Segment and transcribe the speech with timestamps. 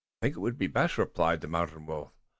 [0.19, 2.11] "I think it would be best," replied the Mountain Wolf.